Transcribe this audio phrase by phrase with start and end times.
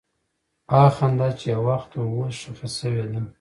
[0.71, 3.21] هغه خندا چې یو وخت وه، اوس ښخ شوې ده.